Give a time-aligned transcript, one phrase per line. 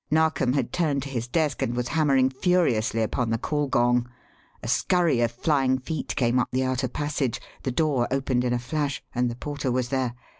[0.09, 4.07] Narkom had turned to his desk and was hammering furiously upon the call gong.
[4.63, 8.57] A scurry of flying feet came up the outer passage, the door opened in a
[8.57, 10.15] flash, and the porter was there.